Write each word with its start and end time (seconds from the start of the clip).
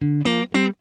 Música 0.00 0.75